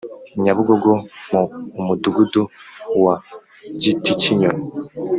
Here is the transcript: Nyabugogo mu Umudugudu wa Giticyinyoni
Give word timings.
Nyabugogo 0.43 0.91
mu 1.31 1.41
Umudugudu 1.79 2.41
wa 3.03 3.15
Giticyinyoni 3.81 4.63